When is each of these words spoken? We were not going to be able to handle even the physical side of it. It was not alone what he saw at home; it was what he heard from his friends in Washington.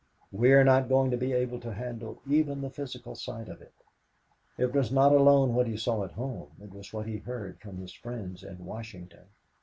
We 0.31 0.49
were 0.49 0.63
not 0.63 0.89
going 0.89 1.11
to 1.11 1.15
be 1.17 1.31
able 1.31 1.59
to 1.59 1.75
handle 1.75 2.23
even 2.27 2.61
the 2.61 2.71
physical 2.71 3.13
side 3.13 3.47
of 3.47 3.61
it. 3.61 3.75
It 4.57 4.73
was 4.73 4.91
not 4.91 5.11
alone 5.11 5.53
what 5.53 5.67
he 5.67 5.77
saw 5.77 6.03
at 6.03 6.13
home; 6.13 6.47
it 6.59 6.73
was 6.73 6.91
what 6.91 7.05
he 7.05 7.17
heard 7.17 7.59
from 7.61 7.77
his 7.77 7.93
friends 7.93 8.41
in 8.43 8.65
Washington. 8.65 9.25